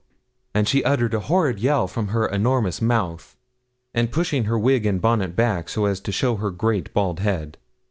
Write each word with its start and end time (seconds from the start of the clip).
And 0.55 0.67
she 0.67 0.83
uttered 0.83 1.13
a 1.13 1.19
horrid 1.19 1.59
yell 1.59 1.87
from 1.87 2.07
her 2.07 2.25
enormous 2.25 2.81
mouth, 2.81 3.37
and 3.93 4.11
pushing 4.11 4.45
her 4.45 4.57
wig 4.57 4.83
and 4.83 4.99
bonnet 4.99 5.35
back, 5.35 5.69
so 5.69 5.85
as 5.85 5.99
to 5.99 6.11
show 6.11 6.37
her 6.37 6.49
great, 6.49 6.91
bald 6.95 7.19
head. 7.19 7.59